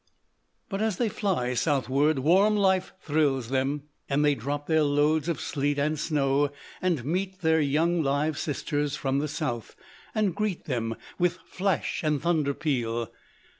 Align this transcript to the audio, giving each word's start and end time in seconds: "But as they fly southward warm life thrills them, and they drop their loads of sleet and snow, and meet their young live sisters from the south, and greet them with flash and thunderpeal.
"But 0.67 0.81
as 0.81 0.97
they 0.97 1.09
fly 1.09 1.53
southward 1.53 2.17
warm 2.17 2.55
life 2.57 2.91
thrills 3.03 3.49
them, 3.49 3.83
and 4.09 4.25
they 4.25 4.33
drop 4.33 4.65
their 4.65 4.81
loads 4.81 5.29
of 5.29 5.39
sleet 5.39 5.77
and 5.77 5.99
snow, 5.99 6.49
and 6.81 7.05
meet 7.05 7.41
their 7.41 7.61
young 7.61 8.01
live 8.01 8.35
sisters 8.39 8.95
from 8.95 9.19
the 9.19 9.27
south, 9.27 9.75
and 10.15 10.33
greet 10.33 10.65
them 10.65 10.95
with 11.19 11.37
flash 11.45 12.01
and 12.03 12.19
thunderpeal. 12.19 13.11